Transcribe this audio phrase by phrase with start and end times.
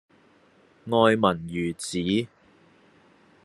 [0.89, 1.99] 愛民如子